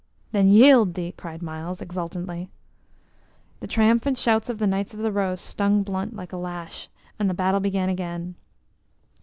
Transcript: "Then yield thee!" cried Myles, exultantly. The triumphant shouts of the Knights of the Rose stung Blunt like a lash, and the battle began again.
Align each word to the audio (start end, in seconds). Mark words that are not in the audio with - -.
"Then 0.31 0.47
yield 0.47 0.95
thee!" 0.95 1.13
cried 1.15 1.43
Myles, 1.43 1.79
exultantly. 1.79 2.49
The 3.59 3.67
triumphant 3.67 4.17
shouts 4.17 4.49
of 4.49 4.57
the 4.57 4.65
Knights 4.65 4.95
of 4.95 5.01
the 5.01 5.11
Rose 5.11 5.41
stung 5.41 5.83
Blunt 5.83 6.15
like 6.15 6.33
a 6.33 6.37
lash, 6.37 6.89
and 7.19 7.29
the 7.29 7.35
battle 7.35 7.59
began 7.59 7.87
again. 7.87 8.33